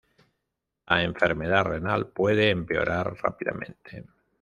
[0.87, 4.05] La enfermedad renal puede empeorar rápidamente.